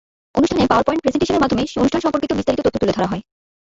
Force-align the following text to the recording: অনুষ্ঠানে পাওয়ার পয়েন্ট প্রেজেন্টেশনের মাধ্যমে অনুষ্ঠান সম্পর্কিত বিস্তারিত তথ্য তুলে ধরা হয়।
অনুষ্ঠানে 0.37 0.69
পাওয়ার 0.71 0.85
পয়েন্ট 0.87 1.01
প্রেজেন্টেশনের 1.03 1.41
মাধ্যমে 1.43 1.63
অনুষ্ঠান 1.81 2.01
সম্পর্কিত 2.05 2.31
বিস্তারিত 2.37 2.59
তথ্য 2.63 2.77
তুলে 2.81 2.95
ধরা 2.97 3.11
হয়। 3.11 3.23